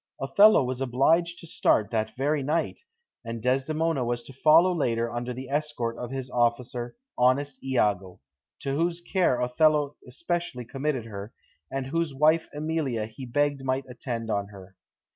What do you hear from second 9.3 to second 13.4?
Othello especially committed her, and whose wife Emilia he